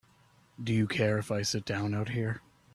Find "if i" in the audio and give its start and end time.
1.19-1.43